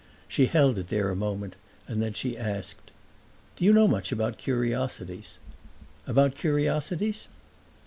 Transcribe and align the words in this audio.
She 0.27 0.47
held 0.47 0.79
it 0.79 0.87
there 0.87 1.11
a 1.11 1.15
moment 1.15 1.55
and 1.87 2.01
then 2.01 2.13
she 2.13 2.35
asked, 2.35 2.89
"Do 3.55 3.63
you 3.63 3.71
know 3.71 3.87
much 3.87 4.11
about 4.11 4.39
curiosities?" 4.39 5.37
"About 6.07 6.33
curiosities?" 6.33 7.27